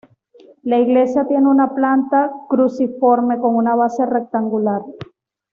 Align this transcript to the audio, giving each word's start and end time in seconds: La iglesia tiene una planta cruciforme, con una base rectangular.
La 0.63 0.79
iglesia 0.79 1.27
tiene 1.27 1.47
una 1.47 1.75
planta 1.75 2.31
cruciforme, 2.49 3.37
con 3.39 3.53
una 3.53 3.75
base 3.75 4.03
rectangular. 4.03 4.81